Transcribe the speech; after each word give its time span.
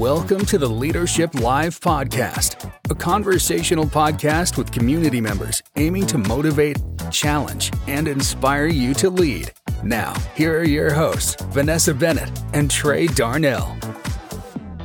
Welcome 0.00 0.46
to 0.46 0.56
the 0.56 0.66
Leadership 0.66 1.34
Live 1.34 1.78
podcast, 1.78 2.72
a 2.88 2.94
conversational 2.94 3.84
podcast 3.84 4.56
with 4.56 4.72
community 4.72 5.20
members 5.20 5.62
aiming 5.76 6.06
to 6.06 6.16
motivate, 6.16 6.78
challenge, 7.10 7.70
and 7.86 8.08
inspire 8.08 8.64
you 8.64 8.94
to 8.94 9.10
lead. 9.10 9.52
Now, 9.84 10.14
here 10.34 10.58
are 10.58 10.64
your 10.64 10.90
hosts, 10.90 11.36
Vanessa 11.50 11.92
Bennett 11.92 12.30
and 12.54 12.70
Trey 12.70 13.08
Darnell. 13.08 13.76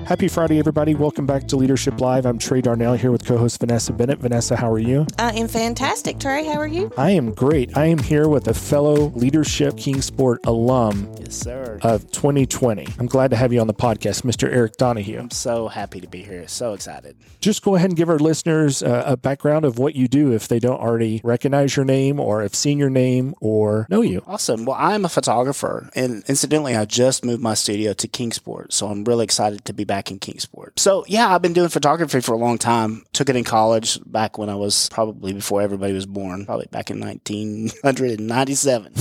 Happy 0.06 0.28
Friday, 0.28 0.60
everybody. 0.60 0.94
Welcome 0.94 1.26
back 1.26 1.48
to 1.48 1.56
Leadership 1.56 2.00
Live. 2.00 2.28
I'm 2.28 2.38
Trey 2.38 2.62
Darnell 2.62 2.94
here 2.94 3.12
with 3.12 3.26
co 3.26 3.38
host 3.38 3.60
Vanessa 3.60 3.92
Bennett. 3.92 4.20
Vanessa, 4.20 4.56
how 4.56 4.72
are 4.72 4.78
you? 4.78 5.08
I 5.18 5.32
am 5.32 5.48
fantastic. 5.48 6.20
Trey, 6.20 6.46
how 6.46 6.60
are 6.60 6.68
you? 6.68 6.92
I 6.96 7.10
am 7.10 7.34
great. 7.34 7.76
I 7.76 7.88
am 7.88 7.98
here 7.98 8.28
with 8.30 8.48
a 8.48 8.54
fellow 8.54 9.08
Leadership 9.16 9.78
Kingsport 9.78 10.46
alum 10.46 11.10
Yes, 11.20 11.34
sir. 11.36 11.80
of 11.82 12.12
2020. 12.12 12.88
I'm 13.00 13.08
glad 13.08 13.32
to 13.32 13.36
have 13.36 13.52
you 13.52 13.60
on 13.60 13.66
the 13.66 13.74
podcast, 13.74 14.22
Mr. 14.22 14.48
Eric 14.48 14.78
Donahue. 14.78 15.18
I'm 15.18 15.32
so 15.32 15.70
happy 15.70 16.00
to 16.02 16.08
be 16.08 16.22
here. 16.22 16.48
So 16.48 16.74
excited. 16.74 17.16
Just 17.42 17.64
go 17.64 17.74
ahead 17.74 17.90
and 17.90 17.98
give 17.98 18.08
our 18.10 18.20
listeners 18.20 18.84
uh, 18.84 19.04
a 19.08 19.18
background 19.18 19.66
of 19.66 19.80
what 19.80 19.96
you 19.96 20.08
do 20.08 20.32
if 20.32 20.48
they 20.48 20.60
don't 20.60 20.80
already 20.80 21.20
recognize 21.24 21.76
your 21.76 21.86
name 21.86 22.20
or 22.20 22.44
have 22.44 22.54
seen 22.54 22.78
your 22.78 22.92
name 22.92 23.34
or 23.42 23.88
know 23.90 24.02
you. 24.04 24.22
Awesome. 24.28 24.66
Well, 24.66 24.78
I'm 24.80 25.04
a 25.04 25.10
photographer, 25.10 25.90
and 25.96 26.24
incidentally, 26.28 26.76
I 26.76 26.86
just 26.86 27.26
moved 27.26 27.42
my 27.42 27.56
studio 27.56 27.94
to 27.94 28.08
Kingsport, 28.08 28.72
so 28.72 28.88
I'm 28.90 29.04
really 29.04 29.24
excited 29.24 29.66
to 29.66 29.74
be 29.74 29.84
back 29.84 29.95
in 30.12 30.20
Kingsport. 30.20 30.65
So, 30.78 31.06
yeah, 31.08 31.34
I've 31.34 31.42
been 31.42 31.54
doing 31.54 31.70
photography 31.70 32.20
for 32.20 32.34
a 32.34 32.38
long 32.38 32.58
time. 32.58 33.06
Took 33.14 33.30
it 33.30 33.38
in 33.38 33.46
college 33.46 33.98
back 34.06 34.38
when 34.38 34.50
I 34.50 34.56
was 34.56 34.90
probably 34.90 35.32
before 35.32 35.62
everybody 35.62 35.94
was 35.94 36.06
born, 36.06 36.46
probably 36.46 36.68
back 36.70 36.92
in 36.92 37.00
1997, 37.00 38.92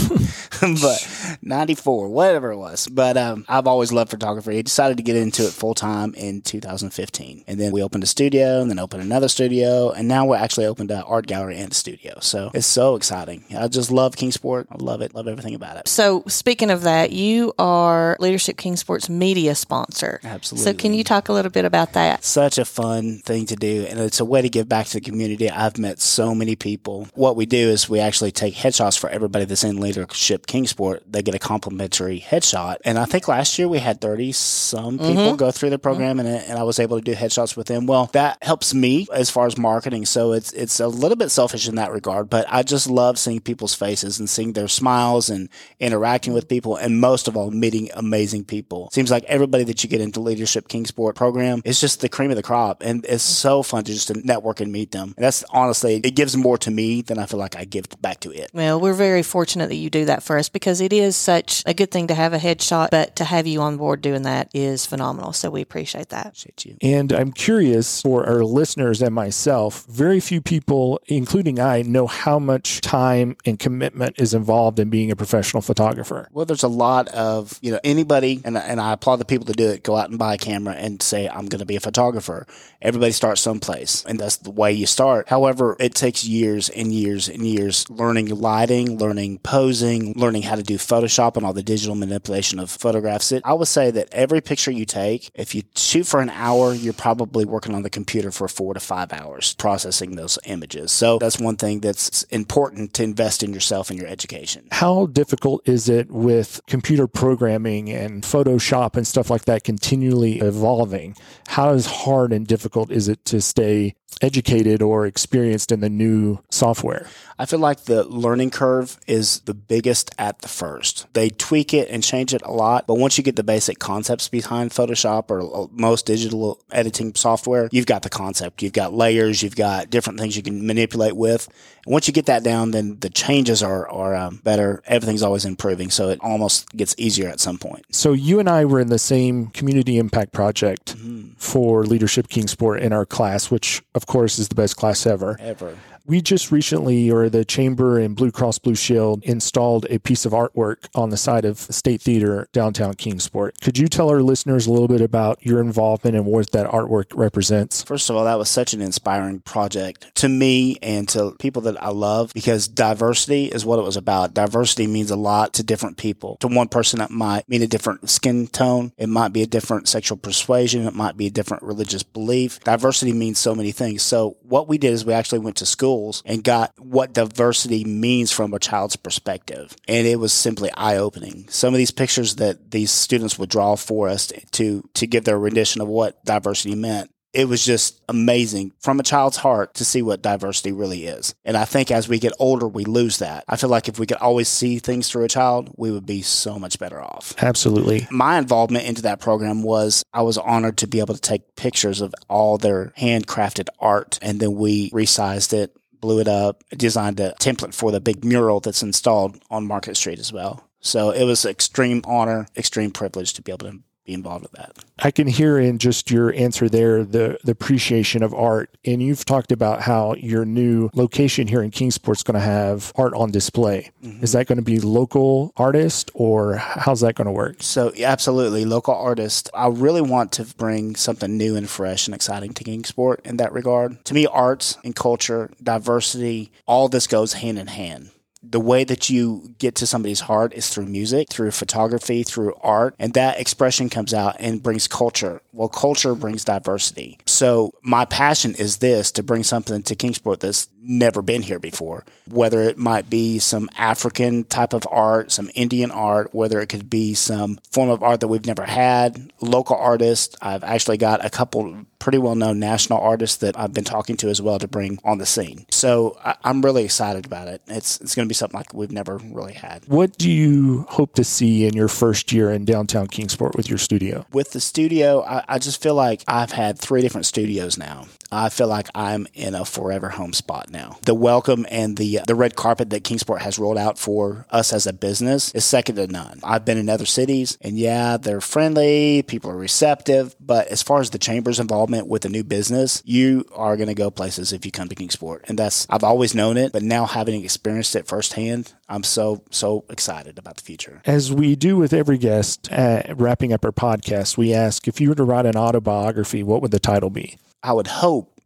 but 0.81 1.37
94, 1.43 2.09
whatever 2.11 2.53
it 2.53 2.59
was. 2.59 2.87
But 2.87 3.17
um, 3.17 3.45
I've 3.49 3.67
always 3.67 3.91
loved 3.91 4.13
photography. 4.13 4.59
I 4.59 4.63
decided 4.63 4.99
to 4.99 5.03
get 5.03 5.17
into 5.17 5.45
it 5.45 5.51
full 5.51 5.75
time 5.75 6.15
in 6.15 6.43
2015, 6.43 7.43
and 7.49 7.59
then 7.59 7.73
we 7.73 7.83
opened 7.83 8.05
a 8.05 8.07
studio, 8.07 8.61
and 8.61 8.71
then 8.71 8.79
opened 8.79 9.03
another 9.03 9.27
studio, 9.27 9.91
and 9.91 10.07
now 10.07 10.27
we're 10.27 10.37
actually 10.37 10.67
opened 10.67 10.93
an 10.93 11.03
art 11.03 11.27
gallery 11.27 11.59
and 11.59 11.73
a 11.73 11.75
studio. 11.75 12.19
So 12.21 12.53
it's 12.55 12.69
so 12.69 12.95
exciting. 12.95 13.43
I 13.59 13.67
just 13.67 13.91
love 13.91 14.15
Kingsport. 14.17 14.69
I 14.71 14.77
love 14.79 15.01
it. 15.01 15.13
Love 15.13 15.27
everything 15.27 15.57
about 15.57 15.79
it. 15.79 15.89
So, 15.89 16.23
speaking 16.29 16.71
of 16.71 16.83
that, 16.83 17.11
you 17.11 17.53
are 17.59 18.17
Leadership 18.21 18.57
Kingsport's 18.57 19.11
media 19.11 19.57
sponsor. 19.57 20.21
Absolutely. 20.23 20.73
So, 20.73 20.79
can 20.79 20.95
you 20.95 21.03
talk 21.03 21.29
a 21.29 21.33
little 21.33 21.51
bit 21.51 21.64
about 21.65 21.93
that? 21.95 22.25
such 22.25 22.59
a 22.59 22.65
fun 22.65 23.19
thing 23.19 23.47
to 23.47 23.57
do 23.57 23.87
and 23.89 24.01
it's 24.01 24.21
a 24.21 24.25
way 24.25 24.43
to 24.43 24.49
give 24.49 24.69
back 24.69 24.87
to 24.87 24.95
the 24.95 25.01
community. 25.01 25.49
I've 25.51 25.79
met 25.79 26.01
so 26.01 26.35
many 26.35 26.57
people. 26.57 27.09
What 27.15 27.37
we 27.37 27.47
do 27.47 27.69
is 27.71 27.89
we 27.89 28.01
actually 28.01 28.33
take 28.33 28.55
headshots 28.55 28.99
for 28.99 29.09
everybody 29.11 29.45
that's 29.45 29.65
in 29.65 29.81
leadership 29.81 30.47
kingsport. 30.47 31.03
They 31.07 31.23
get 31.23 31.35
a 31.35 31.39
complimentary 31.39 32.21
headshot 32.21 32.77
and 32.85 32.99
i 32.99 33.05
think 33.05 33.29
last 33.29 33.59
year 33.59 33.69
we 33.69 33.79
had 33.79 34.01
30 34.01 34.33
some 34.33 34.99
mm-hmm. 34.99 35.07
people 35.07 35.37
go 35.37 35.51
through 35.51 35.71
the 35.71 35.77
mm-hmm. 35.77 35.83
program 35.83 36.21
and, 36.21 36.29
and 36.29 36.59
i 36.59 36.63
was 36.63 36.79
able 36.79 36.99
to 36.99 37.05
do 37.05 37.15
headshots 37.15 37.57
with 37.57 37.67
them. 37.67 37.87
Well 37.87 38.07
that 38.13 38.39
helps 38.43 38.75
me 38.75 39.07
as 39.13 39.31
far 39.31 39.47
as 39.47 39.57
marketing 39.57 40.07
so 40.07 40.33
it's 40.33 40.53
it's 40.53 40.81
a 40.81 40.89
little 40.89 41.17
bit 41.17 41.31
selfish 41.31 41.69
in 41.69 41.77
that 41.77 41.93
regard 41.93 42.31
but 42.31 42.47
i 42.49 42.63
just 42.63 42.89
love 42.89 43.19
seeing 43.19 43.41
people's 43.41 43.75
faces 43.75 44.19
and 44.19 44.29
seeing 44.29 44.53
their 44.53 44.69
smiles 44.69 45.31
and 45.31 45.49
interacting 45.81 46.33
with 46.33 46.49
people 46.49 46.77
and 46.77 47.01
most 47.01 47.29
of 47.29 47.37
all 47.37 47.51
meeting 47.51 47.91
amazing 47.95 48.45
people. 48.45 48.91
Seems 48.93 49.11
like 49.11 49.25
everybody 49.25 49.65
that 49.65 49.83
you 49.83 49.91
get 49.91 50.01
into 50.01 50.21
leadership 50.21 50.69
kingsport 50.69 51.17
program 51.17 51.54
is 51.65 51.81
just 51.81 52.01
the 52.01 52.09
cream 52.09 52.31
of 52.31 52.37
the 52.37 52.43
crop 52.43 52.83
and 52.83 53.05
it's 53.07 53.23
so 53.23 53.63
fun 53.63 53.85
to 53.85 53.93
just 53.93 54.09
to 54.09 54.27
network 54.27 54.61
and 54.61 54.73
meet 54.73 54.91
them 54.93 55.15
and 55.17 55.25
that's 55.25 55.45
honestly 55.51 56.01
it 56.05 56.15
gives 56.17 56.37
more 56.37 56.59
to 56.59 56.71
me 56.71 57.03
than 57.03 57.19
i 57.19 57.27
feel 57.27 57.41
like 57.41 57.57
i 57.57 57.65
give 57.65 57.87
back 58.01 58.21
to 58.21 58.31
it 58.33 58.51
Well, 58.53 58.81
we're 58.81 58.95
very 58.95 59.23
fortunate 59.23 59.69
that 59.69 59.77
you 59.77 59.91
do 59.91 60.05
that 60.07 60.23
for 60.23 60.39
us 60.39 60.49
because 60.49 60.81
it 60.81 60.93
is 60.93 61.17
such 61.17 61.63
a 61.67 61.75
good 61.75 61.91
thing 61.91 62.07
to 62.09 62.15
have 62.15 62.33
a 62.33 62.39
headshot, 62.39 62.91
but 62.91 63.17
to 63.17 63.25
have 63.25 63.47
you 63.47 63.61
on 63.61 63.77
board 63.77 64.01
doing 64.03 64.23
that 64.23 64.51
is 64.55 64.87
phenomenal. 64.87 65.33
So, 65.33 65.51
we 65.51 65.61
appreciate 65.63 66.09
that. 66.11 66.27
Appreciate 66.27 66.65
you 66.65 66.77
And 66.83 67.13
I'm 67.13 67.33
curious 67.33 68.03
for 68.03 68.27
our 68.27 68.45
listeners 68.45 69.03
and 69.03 69.15
myself, 69.15 69.85
very 69.87 70.21
few 70.21 70.41
people, 70.41 71.01
including 71.07 71.61
I, 71.61 71.83
know 71.83 72.07
how 72.07 72.39
much 72.39 72.81
time 72.81 73.37
and 73.45 73.59
commitment 73.59 74.17
is 74.19 74.35
involved 74.35 74.79
in 74.79 74.91
being 74.91 75.11
a 75.11 75.17
professional 75.17 75.63
photographer. 75.63 76.29
Well, 76.33 76.45
there's 76.45 76.63
a 76.63 76.69
lot 76.69 77.09
of, 77.09 77.59
you 77.63 77.73
know, 77.73 77.81
anybody, 77.85 78.41
and, 78.45 78.57
and 78.57 78.81
I 78.81 78.93
applaud 78.93 79.17
the 79.17 79.25
people 79.25 79.47
that 79.47 79.57
do 79.57 79.69
it, 79.71 79.83
go 79.83 79.97
out 79.97 80.11
and 80.11 80.19
buy 80.19 80.35
a 80.35 80.39
camera 80.39 80.75
and 80.75 81.03
say, 81.03 81.29
I'm 81.29 81.44
going 81.49 81.61
to 81.61 81.67
be 81.67 81.77
a 81.77 81.81
photographer. 81.81 82.47
Everybody 82.83 83.13
starts 83.13 83.41
someplace, 83.41 84.05
and 84.05 84.19
that's 84.19 84.37
the 84.37 84.51
way 84.51 84.73
you 84.73 84.87
start. 84.87 85.29
However, 85.29 85.77
it 85.81 85.95
takes 85.95 86.25
years 86.25 86.69
and 86.69 86.93
years 86.93 87.29
and 87.29 87.47
years 87.47 87.89
learning 87.91 88.29
lighting, 88.29 88.99
learning 88.99 89.39
posing, 89.39 90.15
learning 90.15 90.43
how 90.43 90.57
to 90.57 90.63
do 90.63 90.77
Photoshop 90.77 91.37
and 91.37 91.45
all 91.47 91.53
the 91.53 91.63
digital 91.63 91.95
manipulation 91.95 92.59
of 92.59 92.71
photographs. 92.71 93.33
It, 93.33 93.43
I 93.45 93.55
would 93.55 93.69
say 93.69 93.91
that 93.91 94.09
every 94.13 94.41
picture 94.41 94.71
you 94.71 94.85
take, 94.85 95.31
if 95.35 95.55
you 95.55 95.63
shoot 95.77 96.07
for 96.07 96.21
an 96.21 96.31
hour, 96.31 96.75
you're 96.75 96.93
probably 96.93 97.45
working 97.45 97.75
on 97.75 97.83
the 97.83 97.91
computer 97.91 98.31
for 98.31 98.49
four 98.49 98.75
to 98.75 98.81
five 98.81 99.13
hours 99.13 99.55
processing 99.55 100.17
those 100.17 100.39
images. 100.45 100.93
So 100.93 101.19
that's 101.19 101.39
one 101.39 101.57
thing 101.57 101.81
that's 101.81 102.23
important 102.25 102.95
to 102.95 103.03
invest 103.03 103.43
in 103.43 103.53
yourself 103.53 103.91
and 103.91 103.99
your 103.99 104.09
education. 104.09 104.69
How 104.73 105.07
difficult 105.07 105.69
is 105.69 105.89
it 105.89 106.11
with 106.11 106.61
computer 106.67 107.07
programming 107.07 107.91
and 107.91 108.23
Photoshop 108.23 108.97
and 108.97 109.07
stuff 109.07 109.31
like 109.31 109.45
that 109.47 109.65
continually 109.65 110.41
evolving? 110.41 111.17
How 111.49 111.71
is 111.71 111.87
hard 111.87 112.33
and 112.33 112.47
difficult 112.47 112.91
is 112.91 113.09
it 113.09 113.25
to 113.27 113.41
stay 113.41 113.95
educated 114.23 114.81
or 114.81 115.07
experienced 115.07 115.73
in 115.73 115.81
the 115.81 115.91
new 115.91 116.39
software? 116.51 117.07
I 117.39 117.47
feel 117.47 117.59
like 117.59 117.85
the 117.85 118.05
learning 118.05 118.51
curve 118.51 118.99
is 119.07 119.41
the 119.41 119.55
biggest 119.55 120.15
at 120.19 120.39
the 120.41 120.49
first. 120.49 121.13
They 121.15 121.31
tweak 121.31 121.75
it 121.75 121.89
and 121.91 122.03
change 122.03 122.33
it 122.33 122.43
a 122.43 122.53
lot, 122.53 122.87
but 122.87 122.95
once 122.95 123.19
you 123.19 123.25
get 123.25 123.35
the 123.37 123.43
basic 123.43 123.79
concepts 123.79 124.29
behind 124.29 124.71
Photoshop 124.71 125.31
or 125.31 125.69
most 125.73 126.07
digital 126.07 126.61
editing 126.71 127.15
software, 127.15 127.69
you've 127.73 127.87
got 127.87 128.03
the 128.03 128.09
concept. 128.11 128.63
You've 128.63 128.73
got 128.73 128.95
layers, 128.95 129.43
you've 129.43 129.57
got 129.57 129.91
different 129.91 130.21
things 130.21 130.37
you 130.37 130.43
can 130.43 130.67
manipulate 130.67 131.17
with. 131.17 131.49
And 131.85 131.93
once 131.93 132.07
you 132.07 132.15
get 132.15 132.27
that 132.27 132.45
down, 132.45 132.71
then 132.71 132.99
the 133.01 133.11
changes 133.11 133.63
are, 133.63 133.89
are 133.89 134.15
um, 134.15 134.41
better. 134.45 134.83
Everything's 134.87 135.23
always 135.23 135.45
improving, 135.45 135.91
so 135.91 136.09
it 136.11 136.21
almost 136.23 136.71
gets 136.71 136.95
easier 136.99 137.29
at 137.29 137.41
some 137.41 137.59
point. 137.59 137.85
So 137.91 138.13
you 138.13 138.39
and 138.39 138.49
I 138.49 138.65
were 138.65 138.81
in 138.81 138.89
the 138.89 138.99
same 138.99 139.49
community 139.49 139.99
impact 139.99 140.33
project 140.33 140.95
for 141.37 141.85
Leadership 141.85 142.29
Kingsport 142.29 142.81
in 142.81 142.93
our 142.93 143.07
class, 143.07 143.51
which 143.51 143.83
of 143.95 144.07
course 144.07 144.39
is 144.39 144.49
the 144.49 144.55
best 144.55 144.77
class 144.77 145.07
ever. 145.07 145.37
Ever. 145.41 145.77
We 146.07 146.21
just 146.21 146.53
recently, 146.53 147.11
or 147.11 147.31
the 147.31 147.47
Chamber 147.47 147.99
and 147.99 148.15
Blue 148.15 148.31
Cross 148.31 148.59
Blue 148.59 148.75
Shield, 148.75 149.23
installed 149.25 149.87
a 149.89 149.99
piece 149.99 150.27
of 150.27 150.33
artwork 150.33 150.87
on 150.95 151.09
the 151.09 151.17
side 151.17 151.47
of 151.47 151.59
State 151.59 152.03
Theater 152.03 152.47
downtown 152.53 152.93
Kingsport. 152.93 153.59
Could 153.63 153.79
you 153.79 153.89
tell 153.89 154.11
our 154.11 154.21
listeners 154.21 154.67
a 154.67 154.71
little 154.71 154.87
bit 154.87 155.01
about 155.01 155.39
your 155.41 155.63
involvement 155.63 156.15
and 156.15 156.27
what 156.27 156.51
that 156.51 156.71
artwork 156.71 157.07
represents? 157.15 157.83
First 157.83 158.11
of 158.11 158.17
all, 158.17 158.25
that 158.27 158.37
was 158.37 158.51
such 158.51 158.75
an 158.75 158.83
inspiring 158.83 159.41
project 159.41 160.15
to 160.17 160.29
me 160.29 160.77
and 160.83 161.09
to 161.09 161.37
people 161.39 161.63
that 161.63 161.83
I 161.83 161.89
love 161.89 162.35
because 162.35 162.69
diversity 162.69 163.47
is 163.47 163.65
what 163.65 163.79
it 163.79 163.85
was 163.85 163.97
about. 163.97 164.35
Diversity 164.35 164.87
means 164.87 165.11
a 165.11 165.17
lot 165.17 165.55
to 165.55 165.63
different 165.63 165.97
people. 165.97 166.37
To 166.41 166.49
one 166.49 166.69
person, 166.69 167.01
it 167.01 167.09
might 167.09 167.49
mean 167.49 167.63
a 167.63 167.67
different 167.67 168.11
skin 168.11 168.47
tone. 168.49 168.93
It 168.99 169.09
might 169.09 169.33
be 169.33 169.41
a 169.41 169.47
different 169.47 169.89
sexual 169.89 170.19
persuasion. 170.19 170.87
It 170.87 170.95
might 170.95 171.17
be 171.17 171.29
a 171.29 171.31
different 171.31 171.63
religious 171.63 172.03
belief. 172.03 172.61
Diversity 172.61 173.15
means 173.15 173.39
so 173.39 173.55
many 173.55 173.73
things. 173.73 174.03
So 174.03 174.37
what 174.43 174.69
we 174.69 174.77
did 174.77 174.93
is 174.93 175.07
we 175.07 175.15
actually 175.15 175.39
went 175.39 175.57
to 175.57 175.65
schools 175.95 176.23
and 176.27 176.43
got 176.45 176.73
what 176.79 177.13
diversity 177.13 177.85
means 177.85 178.33
from 178.33 178.53
a 178.53 178.59
child's 178.59 178.97
perspective. 178.97 179.75
And 179.89 180.07
it 180.07 180.19
was 180.19 180.33
simply 180.33 180.71
eye 180.73 180.97
opening. 180.97 181.47
Some 181.49 181.73
of 181.75 181.79
these 181.79 181.91
pictures 181.91 182.37
that 182.37 182.71
these 182.71 182.91
students 182.91 183.39
would 183.39 183.51
draw 183.51 183.77
for 183.77 184.09
us 184.09 184.33
to, 184.53 184.89
to 184.95 185.07
give 185.07 185.25
their 185.25 185.39
rendition 185.39 185.81
of 185.81 185.89
what 185.89 186.25
diversity 186.25 186.75
meant 186.75 187.11
it 187.35 187.49
was 187.49 187.65
just 187.65 188.01
amazing 188.09 188.73
from 188.79 189.01
a 189.01 189.03
child's 189.03 189.37
heart 189.37 189.75
to 189.75 189.85
see 189.85 190.01
what 190.03 190.23
diversity 190.23 190.73
really 190.73 191.07
is. 191.07 191.35
And 191.45 191.57
I 191.57 191.65
think 191.65 191.91
as 191.91 192.09
we 192.09 192.19
get 192.21 192.33
older, 192.39 192.69
we 192.69 192.85
lose 192.85 193.19
that. 193.19 193.45
I 193.49 193.57
feel 193.57 193.71
like 193.71 193.89
if 193.89 193.99
we 193.99 194.07
could 194.07 194.19
always 194.19 194.49
see 194.49 194.79
things 194.79 195.11
through 195.11 195.25
a 195.25 195.29
child, 195.29 195.75
we 195.77 195.91
would 195.91 196.07
be 196.07 196.23
so 196.23 196.59
much 196.59 196.79
better 196.79 197.03
off. 197.03 197.35
Absolutely. 197.39 198.07
My 198.11 198.39
involvement 198.39 198.87
into 198.87 199.03
that 199.03 199.21
program 199.21 199.63
was 199.63 200.05
I 200.13 200.23
was 200.23 200.39
honored 200.39 200.79
to 200.79 200.87
be 200.87 201.01
able 201.01 201.15
to 201.15 201.21
take 201.21 201.57
pictures 201.57 202.01
of 202.01 202.15
all 202.29 202.57
their 202.57 202.93
handcrafted 202.97 203.69
art 203.81 204.19
and 204.23 204.39
then 204.39 204.55
we 204.55 204.91
resized 204.91 205.53
it, 205.53 205.77
blew 206.05 206.21
it 206.21 206.29
up, 206.29 206.63
designed 206.77 207.19
a 207.19 207.33
template 207.41 207.73
for 207.73 207.91
the 207.91 207.99
big 207.99 208.27
mural 208.27 208.61
that's 208.61 208.83
installed 208.83 209.43
on 209.51 209.67
Market 209.67 209.97
Street 209.97 210.19
as 210.19 210.31
well. 210.31 210.69
So 210.81 211.11
it 211.11 211.25
was 211.25 211.47
extreme 211.47 212.03
honor, 212.05 212.47
extreme 212.59 212.91
privilege 212.91 213.33
to 213.33 213.43
be 213.43 213.51
able 213.51 213.71
to 213.71 213.79
be 214.05 214.13
involved 214.13 214.43
with 214.43 214.53
that. 214.53 214.73
I 214.99 215.11
can 215.11 215.27
hear 215.27 215.59
in 215.59 215.79
just 215.79 216.11
your 216.11 216.33
answer 216.35 216.69
there 216.69 217.05
the, 217.05 217.39
the 217.45 217.53
appreciation 217.53 218.23
of 218.23 218.35
art. 218.35 218.71
And 218.85 219.03
you've 219.03 219.25
talked 219.25 219.53
about 219.53 219.81
how 219.83 220.15
your 220.15 220.45
new 220.45 220.91
location 220.95 221.47
here 221.47 221.63
in 221.63 221.71
Kingsport's 221.71 222.23
going 222.23 222.35
to 222.35 222.41
have 222.41 222.93
art 222.97 223.15
on 223.15 223.31
display. 223.31 223.91
Is 224.03 224.09
mm-hmm. 224.09 224.39
that 224.39 224.47
going 224.47 224.59
to 224.59 224.63
be 224.63 224.81
local 224.81 225.53
artist 225.57 226.11
or 226.15 226.57
how's 226.57 227.01
that 227.01 227.15
going 227.15 227.27
to 227.27 227.33
work? 227.33 227.57
So 227.63 227.93
yeah, 227.95 228.11
absolutely, 228.11 228.65
local 228.65 228.95
artist. 228.95 229.51
I 229.55 229.69
really 229.69 230.03
want 230.03 230.33
to 230.33 230.45
bring 230.57 230.97
something 230.97 231.37
new 231.37 231.57
and 231.57 231.69
fresh 231.69 232.07
and 232.07 232.15
exciting 232.15 232.53
to 232.55 232.65
Kingsport 232.65 233.25
in 233.25 233.39
that 233.39 233.53
regard. 233.53 234.05
To 234.07 234.15
me, 234.15 234.27
arts 234.27 234.79
and 234.85 234.95
culture, 234.95 235.51
diversity, 235.63 236.53
all 236.67 236.89
this 236.89 237.07
goes 237.07 237.35
hand 237.35 237.59
in 237.59 237.69
hand. 237.69 238.11
The 238.51 238.61
way 238.61 238.85
that 238.85 239.11
you 239.11 239.55
get 239.59 239.75
to 239.77 239.87
somebody's 239.87 240.21
heart 240.21 240.53
is 240.53 240.69
through 240.69 240.87
music, 240.87 241.29
through 241.31 241.51
photography, 241.51 242.23
through 242.23 242.55
art, 242.61 242.95
and 242.99 243.15
that 243.15 243.41
expression 243.41 243.89
comes 243.89 244.13
out 244.13 244.37
and 244.39 244.63
brings 244.63 244.87
culture. 244.87 245.41
Well, 245.53 245.69
culture 245.69 246.15
brings 246.15 246.45
diversity. 246.45 247.19
So 247.27 247.73
my 247.83 248.05
passion 248.05 248.55
is 248.55 248.79
this 248.79 249.13
to 249.13 249.23
bring 249.23 249.43
something 249.43 249.83
to 249.83 249.95
Kingsport 249.95 250.41
that's 250.41 250.69
never 250.85 251.23
been 251.23 251.43
here 251.43 251.59
before. 251.59 252.05
Whether 252.29 252.63
it 252.63 252.79
might 252.79 253.09
be 253.09 253.39
some 253.39 253.71
African 253.77 254.45
type 254.45 254.73
of 254.73 254.87
art, 254.91 255.33
some 255.33 255.51
Indian 255.55 255.91
art, 255.91 256.35
whether 256.35 256.61
it 256.61 256.69
could 256.69 256.91
be 256.91 257.15
some 257.15 257.59
form 257.71 257.91
of 257.91 258.03
art 258.03 258.21
that 258.21 258.29
we've 258.29 258.47
never 258.47 258.65
had, 258.65 259.33
local 259.41 259.77
artists. 259.77 260.37
I've 260.43 260.65
actually 260.65 260.99
got 260.99 261.25
a 261.25 261.31
couple 261.31 261.87
pretty 262.05 262.19
well 262.19 262.35
known 262.35 262.59
national 262.59 262.99
artists 263.01 263.39
that 263.39 263.59
I've 263.59 263.73
been 263.73 263.85
talking 263.85 264.19
to 264.19 264.29
as 264.29 264.43
well 264.43 264.59
to 264.59 264.69
bring 264.69 264.99
on 265.05 265.17
the 265.17 265.25
scene. 265.25 265.65
So 265.71 266.19
I, 266.23 266.37
am 266.45 266.61
really 266.61 266.85
excited 266.85 267.25
about 267.25 267.49
it. 267.49 267.63
It's 267.67 267.99
it's 268.01 268.15
going 268.15 268.27
to 268.27 268.31
be 268.31 268.34
something 268.35 268.59
like 268.59 268.75
we've 268.75 268.93
never 268.93 269.19
really 269.19 269.55
had. 269.55 269.85
What 269.87 270.19
do 270.19 270.31
you 270.31 270.87
hope 270.89 271.15
to 271.15 271.25
see 271.25 271.67
in 271.67 271.75
your 271.75 271.89
first 271.89 272.33
year 272.33 272.51
in 272.51 272.65
downtown 272.65 273.07
Kingsport 273.07 273.57
with 273.57 273.69
your 273.69 273.79
studio? 273.79 274.27
With 274.33 274.53
the 274.53 274.61
studio, 274.61 275.23
I, 275.25 275.45
I 275.49 275.59
just 275.59 275.83
feel 275.83 275.95
like 275.95 276.23
I've 276.29 276.53
had 276.53 276.79
three 276.79 277.01
different 277.01 277.27
studios 277.27 277.79
now. 277.79 278.07
I 278.35 278.49
feel 278.49 278.67
like 278.67 278.89
I'm 278.95 279.27
in 279.33 279.55
a 279.55 279.65
forever 279.65 280.09
home 280.09 280.33
spot 280.33 280.71
now. 280.71 280.99
The 281.07 281.15
welcome 281.15 281.67
and 281.71 281.97
the 281.97 282.21
the 282.27 282.35
red 282.35 282.57
carpet 282.57 282.91
that 282.91 283.05
Kingsport 283.05 283.43
has 283.43 283.59
rolled 283.59 283.79
out 283.79 283.99
for 283.99 284.47
us 284.51 284.73
as 284.73 284.87
a 284.87 284.93
business 284.93 285.53
is 285.53 285.65
second 285.65 285.97
to 285.97 286.09
none. 286.09 286.41
I've 286.43 286.65
been 286.65 286.79
in 286.79 286.89
other 286.89 287.07
cities, 287.07 287.57
and 287.61 287.79
yeah, 287.79 288.17
they're 288.17 288.41
friendly, 288.41 289.23
people 289.23 289.51
are 289.51 289.57
receptive, 289.57 290.35
but 290.41 290.67
as 290.69 290.83
far 290.83 291.01
as 291.01 291.11
the 291.11 291.19
chamber's 291.19 291.61
involvement 291.61 292.09
with 292.09 292.25
a 292.25 292.29
new 292.29 292.43
business, 292.43 293.03
you 293.05 293.45
are 293.55 293.77
going 293.77 293.89
to 293.89 293.95
go 293.95 294.11
places 294.11 294.53
if 294.53 294.67
you 294.67 294.73
come 294.73 294.89
to 294.89 294.95
Kingsport, 294.95 295.45
and 295.49 295.59
that's 295.59 295.87
I've 295.89 296.05
always 296.05 296.35
known 296.35 296.57
it, 296.57 296.73
but 296.73 296.83
now 296.83 297.07
having 297.07 297.45
experienced 297.45 297.95
it 297.95 298.09
firsthand, 298.09 298.75
I'm 298.89 299.05
so 299.05 299.45
so 299.51 299.85
excited 299.89 300.39
about 300.39 300.57
the 300.57 300.65
future. 300.65 301.03
As 301.05 301.33
we 301.33 301.55
do 301.55 301.77
with 301.77 301.93
every 301.93 302.19
guest, 302.19 302.71
uh, 302.73 303.03
wrapping 303.15 303.53
up 303.53 303.65
our 303.65 303.73
podcast, 303.73 304.37
we 304.37 304.53
ask 304.53 304.89
if 304.89 305.01
you 305.01 305.09
were 305.11 305.15
to 305.15 305.25
write 305.25 305.47
an 305.47 305.57
autobiography, 305.57 306.43
what 306.43 306.61
would 306.63 306.73
the 306.73 306.81
title 306.81 307.11
be? 307.11 307.39
I 307.65 307.73
would 307.73 307.87
hope 307.87 308.39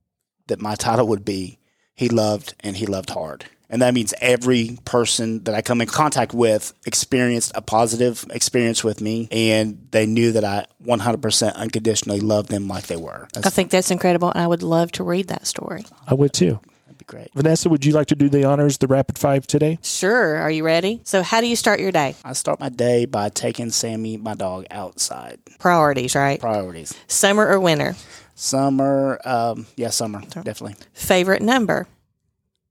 that 0.46 0.62
my 0.62 0.76
title 0.76 1.08
would 1.08 1.24
be 1.24 1.58
He 1.94 2.08
Loved 2.08 2.54
and 2.60 2.76
He 2.76 2.86
Loved 2.86 3.10
Hard. 3.10 3.44
And 3.68 3.82
that 3.82 3.92
means 3.92 4.14
every 4.20 4.78
person 4.86 5.44
that 5.44 5.54
I 5.54 5.60
come 5.60 5.82
in 5.82 5.88
contact 5.88 6.32
with 6.32 6.72
experienced 6.86 7.52
a 7.54 7.60
positive 7.60 8.24
experience 8.30 8.82
with 8.82 9.02
me 9.02 9.28
and 9.30 9.88
they 9.90 10.06
knew 10.06 10.32
that 10.32 10.44
I 10.44 10.66
100% 10.84 11.54
unconditionally 11.54 12.20
loved 12.20 12.48
them 12.48 12.66
like 12.68 12.86
they 12.86 12.96
were. 12.96 13.28
That's, 13.34 13.46
I 13.46 13.50
think 13.50 13.70
that's 13.70 13.90
incredible. 13.90 14.30
And 14.30 14.40
I 14.40 14.46
would 14.46 14.62
love 14.62 14.92
to 14.92 15.04
read 15.04 15.28
that 15.28 15.46
story. 15.46 15.84
I 16.06 16.14
would 16.14 16.32
too. 16.32 16.60
That'd 16.86 16.98
be 16.98 17.04
great. 17.04 17.28
Vanessa, 17.34 17.68
would 17.68 17.84
you 17.84 17.92
like 17.92 18.06
to 18.06 18.16
do 18.16 18.30
the 18.30 18.44
honors, 18.44 18.78
the 18.78 18.86
rapid 18.86 19.18
five 19.18 19.46
today? 19.46 19.78
Sure. 19.82 20.36
Are 20.36 20.50
you 20.50 20.64
ready? 20.64 21.02
So, 21.04 21.22
how 21.22 21.42
do 21.42 21.46
you 21.46 21.56
start 21.56 21.80
your 21.80 21.92
day? 21.92 22.14
I 22.24 22.32
start 22.32 22.60
my 22.60 22.70
day 22.70 23.04
by 23.04 23.28
taking 23.28 23.68
Sammy, 23.70 24.16
my 24.16 24.34
dog, 24.34 24.64
outside. 24.70 25.40
Priorities, 25.58 26.14
right? 26.14 26.40
Priorities. 26.40 26.94
Summer 27.06 27.46
or 27.46 27.60
winter? 27.60 27.94
Summer, 28.40 29.20
um, 29.24 29.66
yeah, 29.74 29.90
summer, 29.90 30.20
definitely. 30.20 30.76
Favorite 30.92 31.42
number? 31.42 31.88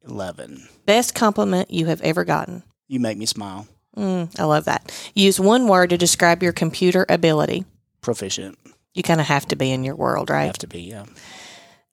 11. 0.07 0.65
Best 0.85 1.13
compliment 1.13 1.69
you 1.69 1.87
have 1.87 1.99
ever 2.03 2.23
gotten? 2.23 2.63
You 2.87 3.01
make 3.01 3.17
me 3.17 3.25
smile. 3.25 3.67
Mm, 3.97 4.39
I 4.39 4.45
love 4.45 4.63
that. 4.63 4.89
Use 5.13 5.41
one 5.41 5.67
word 5.67 5.89
to 5.89 5.97
describe 5.97 6.41
your 6.41 6.53
computer 6.53 7.05
ability. 7.09 7.65
Proficient. 7.99 8.57
You 8.93 9.03
kind 9.03 9.19
of 9.19 9.27
have 9.27 9.45
to 9.49 9.57
be 9.57 9.69
in 9.69 9.83
your 9.83 9.97
world, 9.97 10.29
right? 10.29 10.45
Have 10.45 10.57
to 10.59 10.67
be, 10.67 10.83
yeah. 10.83 11.03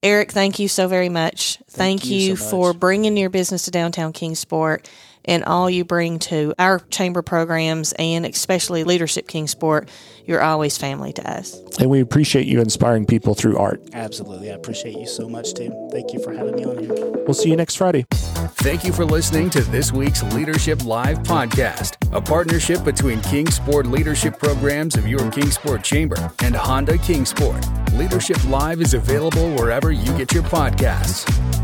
Eric, 0.05 0.31
thank 0.31 0.61
you 0.61 0.69
so 0.69 0.87
very 0.87 1.09
much. 1.09 1.57
Thank, 1.69 2.03
thank 2.03 2.05
you, 2.05 2.17
you 2.17 2.37
so 2.37 2.51
for 2.51 2.75
bringing 2.75 3.17
your 3.17 3.29
business 3.29 3.65
to 3.65 3.73
downtown 3.73 4.13
Kingsport 4.13 4.89
and 5.25 5.45
all 5.45 5.69
you 5.69 5.85
bring 5.85 6.19
to 6.21 6.55
our 6.59 6.81
chamber 6.91 7.23
programs 7.23 7.93
and 7.99 8.27
especially 8.27 8.85
Leadership 8.85 9.29
Kingsport. 9.29 9.89
You're 10.27 10.43
always 10.43 10.79
family 10.79 11.13
to 11.15 11.31
us. 11.31 11.61
And 11.79 11.91
we 11.91 12.01
appreciate 12.01 12.47
you 12.47 12.61
inspiring 12.61 13.05
people 13.05 13.35
through 13.35 13.59
art. 13.59 13.83
Absolutely. 13.93 14.51
I 14.51 14.55
appreciate 14.55 14.97
you 14.97 15.07
so 15.07 15.29
much, 15.29 15.53
Tim. 15.55 15.73
Thank 15.91 16.13
you 16.13 16.23
for 16.23 16.33
having 16.33 16.57
me 16.57 16.65
on 16.65 16.79
here. 16.79 16.95
We'll 17.25 17.35
see 17.35 17.51
you 17.51 17.57
next 17.57 17.77
Friday. 17.77 18.07
Thank 18.11 18.85
you 18.85 18.93
for 18.93 19.05
listening 19.05 19.51
to 19.51 19.61
this 19.63 19.93
week's 19.93 20.23
Leadership 20.35 20.85
Live 20.85 21.19
podcast, 21.19 21.97
a 22.17 22.21
partnership 22.21 22.85
between 22.85 23.21
Kingsport 23.23 23.87
Leadership 23.87 24.39
Programs 24.39 24.97
of 24.97 25.07
your 25.07 25.31
Kingsport 25.31 25.85
Chamber 25.85 26.33
and 26.43 26.55
Honda 26.55 26.97
Kingsport. 26.99 27.67
Leadership 27.93 28.43
Live 28.49 28.81
is 28.81 28.95
available 28.95 29.55
wherever 29.55 29.93
you 29.93 30.17
get 30.17 30.33
your 30.33 30.43
podcasts. 30.45 31.64